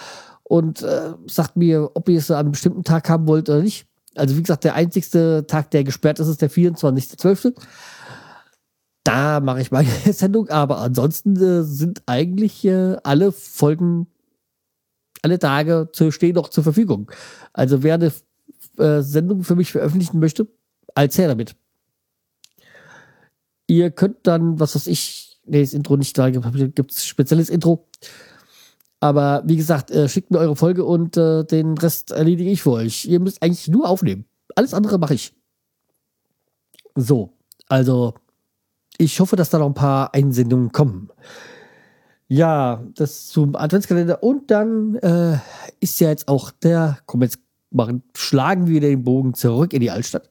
und 0.44 0.82
äh, 0.82 1.14
sagt 1.28 1.58
mir, 1.58 1.92
ob 1.94 2.08
ihr 2.10 2.20
es 2.20 2.32
an 2.32 2.38
einem 2.38 2.52
bestimmten 2.52 2.84
Tag 2.84 3.10
haben 3.10 3.28
wollt 3.28 3.50
oder 3.50 3.62
nicht. 3.62 3.88
Also 4.16 4.36
wie 4.38 4.42
gesagt, 4.42 4.64
der 4.64 4.76
einzigste 4.76 5.46
Tag, 5.48 5.72
der 5.72 5.84
gesperrt 5.84 6.20
ist, 6.20 6.28
ist 6.28 6.42
der 6.42 6.50
24.12. 6.50 7.54
Da 9.04 9.40
mache 9.40 9.62
ich 9.62 9.72
meine 9.72 9.90
Sendung, 10.12 10.50
aber 10.50 10.80
ansonsten 10.80 11.36
äh, 11.36 11.64
sind 11.64 12.02
eigentlich 12.08 12.66
äh, 12.66 12.98
alle 13.04 13.32
Folgen, 13.32 14.08
alle 15.22 15.40
Tage 15.40 15.90
zu, 15.94 16.12
stehen 16.12 16.36
noch 16.36 16.50
zur 16.50 16.64
Verfügung. 16.64 17.12
Also 17.54 17.84
wer 17.84 17.96
eine 17.96 18.12
äh, 18.78 19.02
Sendung 19.02 19.44
für 19.44 19.56
mich 19.56 19.72
veröffentlichen 19.72 20.20
möchte, 20.20 20.48
als 20.96 21.18
her 21.18 21.28
damit. 21.28 21.56
Ihr 23.68 23.92
könnt 23.92 24.26
dann, 24.26 24.60
was 24.60 24.76
weiß 24.76 24.88
ich, 24.88 25.27
nee, 25.48 25.62
das 25.62 25.74
Intro 25.74 25.98
nicht 25.98 26.18
da, 26.18 26.30
gibt 26.30 26.92
es 26.92 27.06
spezielles 27.06 27.50
Intro. 27.50 27.88
Aber 29.00 29.44
wie 29.46 29.58
gesagt, 29.58 29.92
äh, 29.92 30.10
schickt 30.10 30.32
mir 30.32 30.40
eure 30.40 30.56
Folge 30.56 30.84
und 30.84 31.18
äh, 31.18 31.44
den 31.44 31.78
Rest 31.78 32.12
erledige 32.12 32.50
ich 32.50 32.64
für 32.64 32.72
euch. 32.72 33.06
Ihr 33.06 33.20
müsst 33.20 33.44
eigentlich 33.44 33.68
nur 33.68 33.88
aufnehmen. 33.88 34.26
Alles 34.56 34.74
andere 34.74 34.98
mache 34.98 35.14
ich. 35.14 35.36
So, 36.96 37.34
also 37.68 38.16
ich 38.98 39.20
hoffe, 39.20 39.36
dass 39.36 39.52
da 39.52 39.60
noch 39.60 39.68
ein 39.68 39.76
paar 39.76 40.16
Einsendungen 40.16 40.72
kommen. 40.72 41.10
Ja, 42.28 42.84
das 42.96 43.28
zum 43.28 43.56
Adventskalender. 43.56 44.24
Und 44.24 44.50
dann 44.50 44.96
äh, 44.96 45.38
ist 45.80 46.00
ja 46.00 46.10
jetzt 46.10 46.28
auch 46.28 46.52
der, 46.52 46.98
komm 47.06 47.22
jetzt 47.22 47.40
machen, 47.70 48.04
schlagen 48.16 48.68
wir 48.68 48.82
den 48.82 49.04
Bogen 49.04 49.34
zurück 49.34 49.74
in 49.74 49.82
die 49.82 49.92
Altstadt. 49.92 50.30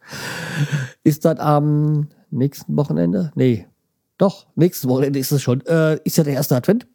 Ist 1.04 1.24
dann 1.24 1.38
am 1.38 2.08
nächsten 2.30 2.76
Wochenende? 2.76 3.30
Nee, 3.34 3.66
doch, 4.18 4.46
nächstes 4.54 4.88
Wochenende 4.88 5.18
ist 5.18 5.32
es 5.32 5.42
schon. 5.42 5.64
Äh, 5.66 5.98
ist 6.04 6.16
ja 6.16 6.24
der 6.24 6.34
erste 6.34 6.56
Advent. 6.56 6.86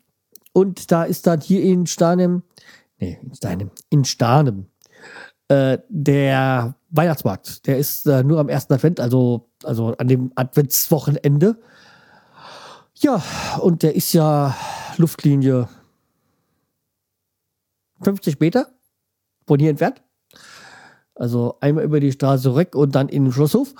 Und 0.53 0.91
da 0.91 1.03
ist 1.03 1.27
dann 1.27 1.39
hier 1.39 1.61
in 1.61 1.87
Starnem, 1.87 2.43
nee, 2.99 3.19
in 3.21 3.33
Starnem, 3.33 3.71
in 3.89 4.05
Starnem, 4.05 4.67
äh, 5.47 5.77
der 5.87 6.75
Weihnachtsmarkt. 6.89 7.67
Der 7.67 7.77
ist 7.77 8.05
äh, 8.07 8.23
nur 8.23 8.39
am 8.39 8.49
ersten 8.49 8.73
Advent, 8.73 8.99
also, 8.99 9.49
also 9.63 9.95
an 9.97 10.07
dem 10.07 10.31
Adventswochenende. 10.35 11.57
Ja, 12.95 13.23
und 13.61 13.83
der 13.83 13.95
ist 13.95 14.13
ja 14.13 14.55
Luftlinie 14.97 15.69
50 18.01 18.39
Meter 18.39 18.67
von 19.47 19.59
hier 19.59 19.69
entfernt. 19.69 20.01
Also 21.15 21.57
einmal 21.61 21.83
über 21.83 21.99
die 21.99 22.11
Straße 22.11 22.55
weg 22.55 22.75
und 22.75 22.95
dann 22.95 23.09
in 23.09 23.25
den 23.25 23.33
Schlosshof. 23.33 23.73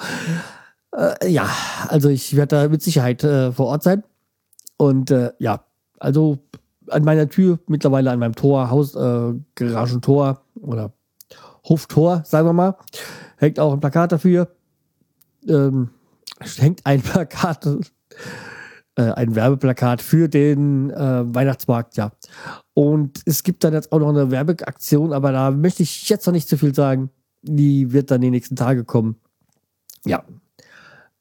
Äh, 0.95 1.29
ja, 1.29 1.49
also 1.87 2.09
ich 2.09 2.35
werde 2.35 2.55
da 2.55 2.67
mit 2.69 2.81
Sicherheit 2.81 3.23
äh, 3.23 3.51
vor 3.51 3.67
Ort 3.67 3.83
sein. 3.83 4.03
Und 4.77 5.11
äh, 5.11 5.31
ja, 5.39 5.65
also 5.99 6.39
an 6.87 7.03
meiner 7.03 7.29
Tür, 7.29 7.59
mittlerweile 7.67 8.11
an 8.11 8.19
meinem 8.19 8.35
Tor, 8.35 8.69
Haus, 8.69 8.95
äh, 8.95 9.33
Garagentor 9.55 10.41
oder 10.59 10.93
Hoftor, 11.67 12.23
sagen 12.25 12.47
wir 12.47 12.53
mal, 12.53 12.75
hängt 13.37 13.59
auch 13.59 13.73
ein 13.73 13.79
Plakat 13.79 14.11
dafür. 14.11 14.49
Ähm, 15.47 15.89
hängt 16.57 16.85
ein 16.85 17.01
Plakat, 17.03 17.67
äh, 18.95 19.01
ein 19.01 19.35
Werbeplakat 19.35 20.01
für 20.01 20.27
den 20.27 20.89
äh, 20.89 21.33
Weihnachtsmarkt, 21.33 21.97
ja. 21.97 22.11
Und 22.73 23.21
es 23.25 23.43
gibt 23.43 23.63
dann 23.63 23.73
jetzt 23.73 23.91
auch 23.91 23.99
noch 23.99 24.09
eine 24.09 24.31
Werbeaktion, 24.31 25.13
aber 25.13 25.31
da 25.31 25.51
möchte 25.51 25.83
ich 25.83 26.09
jetzt 26.09 26.25
noch 26.25 26.33
nicht 26.33 26.49
zu 26.49 26.57
viel 26.57 26.73
sagen. 26.73 27.09
Die 27.43 27.91
wird 27.91 28.11
dann 28.11 28.21
die 28.21 28.29
nächsten 28.29 28.55
Tage 28.55 28.83
kommen. 28.83 29.15
Ja. 30.05 30.23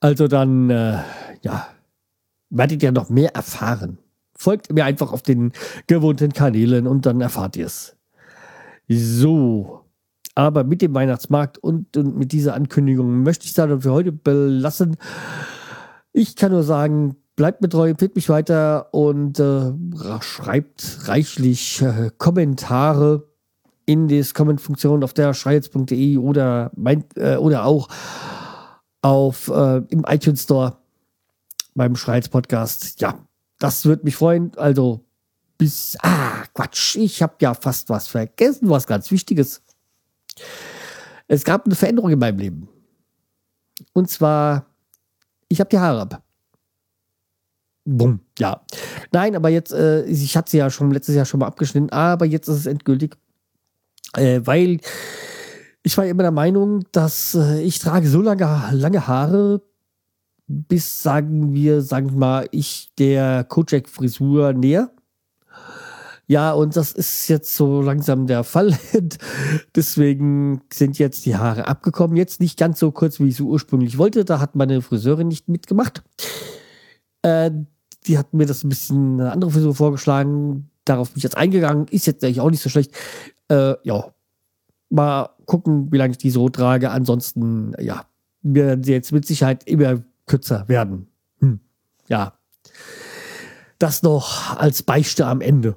Also 0.00 0.28
dann, 0.28 0.70
äh, 0.70 0.98
ja, 1.42 1.68
werdet 2.48 2.82
ihr 2.82 2.92
noch 2.92 3.10
mehr 3.10 3.34
erfahren. 3.34 3.98
Folgt 4.34 4.72
mir 4.72 4.84
einfach 4.84 5.12
auf 5.12 5.22
den 5.22 5.52
gewohnten 5.86 6.32
Kanälen 6.32 6.86
und 6.86 7.04
dann 7.04 7.20
erfahrt 7.20 7.56
ihr 7.56 7.66
es. 7.66 7.96
So. 8.88 9.84
Aber 10.34 10.64
mit 10.64 10.80
dem 10.80 10.94
Weihnachtsmarkt 10.94 11.58
und, 11.58 11.96
und 11.96 12.16
mit 12.16 12.32
dieser 12.32 12.54
Ankündigung 12.54 13.22
möchte 13.22 13.44
ich 13.44 13.50
es 13.50 13.54
dann 13.56 13.82
für 13.82 13.92
heute 13.92 14.12
belassen. 14.12 14.96
Ich 16.12 16.34
kann 16.34 16.52
nur 16.52 16.62
sagen, 16.62 17.16
bleibt 17.36 17.60
mir 17.60 17.68
treu, 17.68 17.90
empfiehlt 17.90 18.16
mich 18.16 18.28
weiter 18.28 18.92
und 18.94 19.38
äh, 19.38 19.72
schreibt 20.20 21.08
reichlich 21.08 21.82
äh, 21.82 22.10
Kommentare 22.16 23.28
in 23.86 24.08
die 24.08 24.22
Comment-Funktion 24.22 25.04
auf 25.04 25.12
der 25.12 25.34
schreiz.de 25.34 26.16
oder, 26.16 26.70
äh, 27.16 27.36
oder 27.36 27.64
auch 27.66 27.88
auf, 29.02 29.48
äh, 29.48 29.78
im 29.88 30.04
iTunes 30.06 30.42
Store 30.42 30.76
beim 31.74 31.96
Schreiz 31.96 32.28
Podcast. 32.28 33.00
Ja, 33.00 33.18
das 33.58 33.84
würde 33.84 34.04
mich 34.04 34.16
freuen. 34.16 34.52
Also 34.56 35.04
bis, 35.58 35.96
ah, 36.02 36.44
Quatsch, 36.54 36.96
ich 36.96 37.22
habe 37.22 37.34
ja 37.40 37.54
fast 37.54 37.88
was 37.90 38.08
vergessen, 38.08 38.68
was 38.68 38.86
ganz 38.86 39.10
Wichtiges. 39.10 39.62
Es 41.28 41.44
gab 41.44 41.66
eine 41.66 41.74
Veränderung 41.74 42.10
in 42.10 42.18
meinem 42.18 42.38
Leben. 42.38 42.68
Und 43.92 44.10
zwar, 44.10 44.66
ich 45.48 45.60
habe 45.60 45.70
die 45.70 45.78
Haare 45.78 46.00
ab. 46.00 46.22
Bumm, 47.84 48.20
ja. 48.38 48.60
Nein, 49.12 49.34
aber 49.36 49.48
jetzt, 49.48 49.72
äh, 49.72 50.04
ich 50.04 50.36
hatte 50.36 50.50
sie 50.50 50.58
ja 50.58 50.70
schon 50.70 50.90
letztes 50.92 51.14
Jahr 51.14 51.24
schon 51.24 51.40
mal 51.40 51.46
abgeschnitten, 51.46 51.90
aber 51.90 52.26
jetzt 52.26 52.48
ist 52.48 52.56
es 52.56 52.66
endgültig, 52.66 53.16
äh, 54.14 54.40
weil 54.44 54.80
ich 55.82 55.96
war 55.96 56.06
immer 56.06 56.22
der 56.22 56.30
Meinung, 56.30 56.84
dass 56.92 57.34
äh, 57.34 57.62
ich 57.62 57.78
trage 57.78 58.08
so 58.08 58.20
lange, 58.20 58.70
lange 58.72 59.06
Haare, 59.06 59.62
bis, 60.46 61.02
sagen 61.02 61.54
wir, 61.54 61.80
sagen 61.80 62.10
wir 62.10 62.18
mal, 62.18 62.48
ich 62.50 62.92
der 62.98 63.44
Kojak-Frisur 63.44 64.52
näher. 64.52 64.90
Ja, 66.26 66.52
und 66.52 66.76
das 66.76 66.92
ist 66.92 67.28
jetzt 67.28 67.56
so 67.56 67.82
langsam 67.82 68.26
der 68.26 68.44
Fall. 68.44 68.78
Deswegen 69.74 70.60
sind 70.72 70.98
jetzt 70.98 71.26
die 71.26 71.36
Haare 71.36 71.66
abgekommen. 71.66 72.16
Jetzt 72.16 72.40
nicht 72.40 72.58
ganz 72.58 72.78
so 72.78 72.92
kurz, 72.92 73.18
wie 73.18 73.28
ich 73.28 73.36
so 73.36 73.46
ursprünglich 73.46 73.98
wollte. 73.98 74.24
Da 74.24 74.38
hat 74.38 74.54
meine 74.54 74.80
Friseurin 74.82 75.28
nicht 75.28 75.48
mitgemacht. 75.48 76.04
Äh, 77.22 77.50
die 78.06 78.16
hat 78.16 78.32
mir 78.32 78.46
das 78.46 78.62
ein 78.62 78.68
bisschen 78.68 79.20
eine 79.20 79.32
andere 79.32 79.50
Frisur 79.50 79.74
vorgeschlagen. 79.74 80.70
Darauf 80.84 81.10
bin 81.10 81.18
ich 81.18 81.24
jetzt 81.24 81.36
eingegangen. 81.36 81.86
Ist 81.88 82.06
jetzt 82.06 82.22
eigentlich 82.22 82.40
auch 82.40 82.50
nicht 82.50 82.62
so 82.62 82.70
schlecht. 82.70 82.92
Äh, 83.48 83.74
ja, 83.82 84.12
mal 84.90 85.30
gucken, 85.46 85.90
wie 85.90 85.96
lange 85.96 86.12
ich 86.12 86.18
die 86.18 86.30
so 86.30 86.48
trage. 86.48 86.90
Ansonsten, 86.90 87.72
ja, 87.80 88.04
werden 88.42 88.84
sie 88.84 88.92
jetzt 88.92 89.12
mit 89.12 89.26
Sicherheit 89.26 89.64
immer 89.64 90.02
kürzer 90.26 90.68
werden. 90.68 91.08
Hm. 91.38 91.60
Ja. 92.08 92.34
Das 93.78 94.02
noch 94.02 94.56
als 94.58 94.82
Beichte 94.82 95.26
am 95.26 95.40
Ende. 95.40 95.76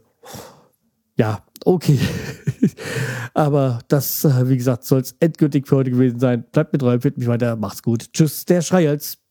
Ja, 1.16 1.44
okay. 1.64 2.00
Aber 3.34 3.80
das, 3.88 4.26
äh, 4.26 4.50
wie 4.50 4.58
gesagt, 4.58 4.84
soll 4.84 5.02
es 5.02 5.16
endgültig 5.20 5.68
für 5.68 5.78
heute 5.78 5.92
gewesen 5.92 6.20
sein. 6.20 6.44
Bleibt 6.52 6.74
mit 6.74 6.82
treu, 6.82 7.00
fit 7.00 7.18
mich 7.18 7.28
weiter. 7.28 7.56
Macht's 7.56 7.84
gut. 7.84 8.12
Tschüss, 8.14 8.46
der 8.46 8.62
Schreihals. 8.62 9.23